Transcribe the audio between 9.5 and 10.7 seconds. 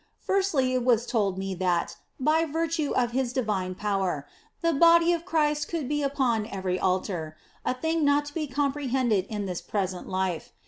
present life.